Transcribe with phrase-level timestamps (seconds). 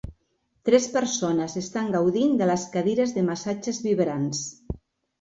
[0.69, 4.47] Tres persones estan gaudint de les cadires de massatges vibrants.